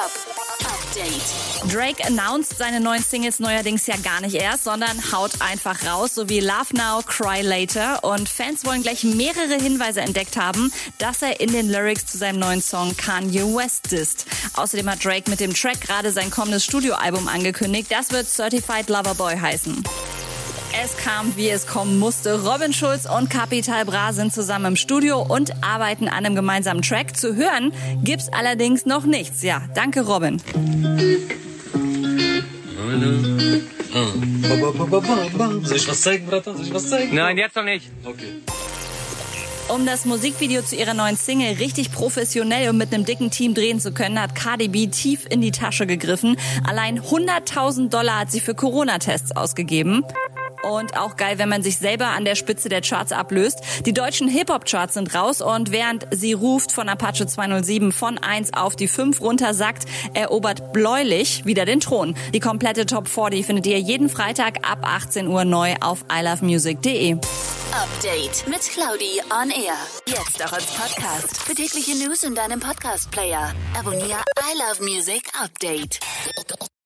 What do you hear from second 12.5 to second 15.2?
Song Kanye West disst. Außerdem hat